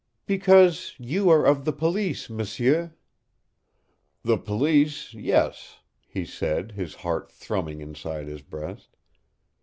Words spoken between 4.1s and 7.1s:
"The police, yes," he said, his